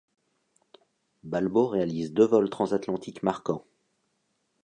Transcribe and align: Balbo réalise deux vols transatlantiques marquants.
Balbo 1.21 1.67
réalise 1.67 2.11
deux 2.11 2.25
vols 2.25 2.49
transatlantiques 2.49 3.21
marquants. 3.21 3.63